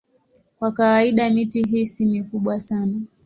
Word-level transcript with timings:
Kwa 0.59 0.71
kawaida 0.71 1.29
miti 1.29 1.63
hii 1.63 1.85
si 1.85 2.05
mikubwa 2.05 2.61
sana. 2.61 3.01